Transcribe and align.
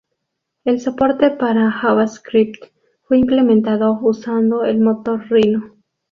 El 0.65 0.81
soporte 0.81 1.29
para 1.29 1.69
Javascript 1.69 2.73
fue 3.03 3.19
implementado 3.19 3.99
usando 4.01 4.65
el 4.65 4.79
motor 4.79 5.29
Rhino. 5.29 5.75